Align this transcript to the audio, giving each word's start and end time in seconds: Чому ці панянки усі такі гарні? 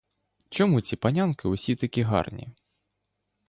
Чому 0.49 0.81
ці 0.81 0.95
панянки 0.95 1.47
усі 1.47 1.75
такі 1.75 2.01
гарні? 2.01 2.49